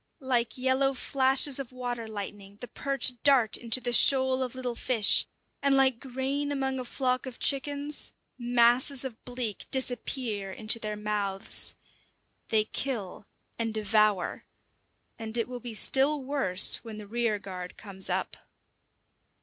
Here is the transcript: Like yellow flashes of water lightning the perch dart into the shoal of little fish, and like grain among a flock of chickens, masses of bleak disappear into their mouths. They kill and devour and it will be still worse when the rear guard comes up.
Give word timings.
Like 0.23 0.57
yellow 0.57 0.95
flashes 0.95 1.59
of 1.59 1.71
water 1.71 2.07
lightning 2.07 2.57
the 2.59 2.67
perch 2.67 3.21
dart 3.21 3.55
into 3.55 3.79
the 3.79 3.93
shoal 3.93 4.41
of 4.41 4.55
little 4.55 4.73
fish, 4.73 5.27
and 5.61 5.77
like 5.77 5.99
grain 5.99 6.51
among 6.51 6.79
a 6.79 6.85
flock 6.85 7.27
of 7.27 7.37
chickens, 7.37 8.11
masses 8.35 9.03
of 9.05 9.23
bleak 9.25 9.67
disappear 9.69 10.51
into 10.51 10.79
their 10.79 10.95
mouths. 10.97 11.75
They 12.47 12.63
kill 12.65 13.27
and 13.59 13.75
devour 13.75 14.43
and 15.19 15.37
it 15.37 15.47
will 15.47 15.59
be 15.59 15.75
still 15.75 16.23
worse 16.23 16.77
when 16.77 16.97
the 16.97 17.05
rear 17.05 17.37
guard 17.37 17.77
comes 17.77 18.09
up. 18.09 18.35